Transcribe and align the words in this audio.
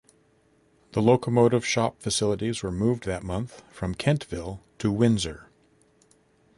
The 0.93 0.99
locomotive 1.03 1.63
shop 1.63 2.01
facilities 2.01 2.63
were 2.63 2.71
moved 2.71 3.03
that 3.05 3.21
month 3.21 3.61
from 3.71 3.93
Kentville 3.93 4.59
to 4.79 4.91
Windsor. 4.91 5.51